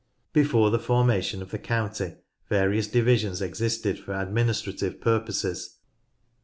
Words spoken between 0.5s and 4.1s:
the formation of the county, various divisions existed